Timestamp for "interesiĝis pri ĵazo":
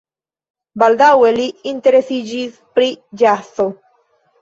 1.73-3.73